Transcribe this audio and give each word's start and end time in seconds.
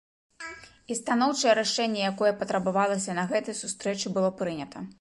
І 0.93 0.97
станоўчае 0.99 1.53
рашэнне, 1.59 2.01
якое 2.11 2.31
патрабавалася, 2.39 3.17
на 3.19 3.27
гэтай 3.35 3.61
сустрэчы 3.61 4.07
было 4.17 4.29
прынята. 4.41 4.87